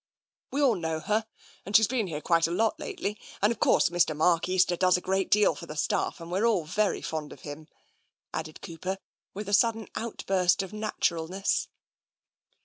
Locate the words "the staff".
5.67-6.19